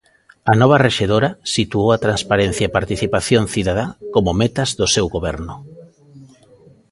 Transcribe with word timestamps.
A 0.51 0.53
nova 0.61 0.81
rexedora 0.87 1.29
situou 1.55 1.87
a 1.91 2.01
"transparencia 2.05 2.65
e 2.67 2.75
participación 2.77 3.43
cidadá" 3.53 3.85
como 4.13 4.37
metas 4.41 4.69
do 4.79 4.87
seu 4.95 5.05
goberno. 5.15 5.55